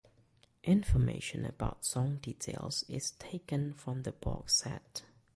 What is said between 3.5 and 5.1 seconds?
from the box set.